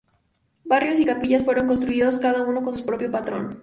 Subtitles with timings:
[0.65, 3.59] Barrios y capillas fueron construidos, cada uno con su propio patrón.